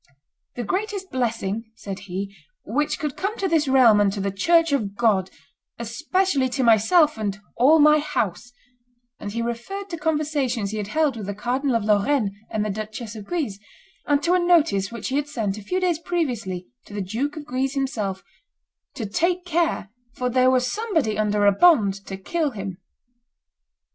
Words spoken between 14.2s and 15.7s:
to a notice which he had sent, a